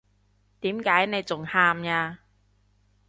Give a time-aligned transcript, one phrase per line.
[0.61, 2.21] 點解你仲喊呀？